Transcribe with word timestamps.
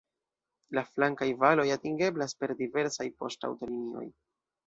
La 0.77 0.83
flankaj 0.93 1.27
valoj 1.43 1.65
atingeblas 1.75 2.35
per 2.41 2.55
diversaj 2.63 3.09
poŝtaŭtolinioj. 3.21 4.09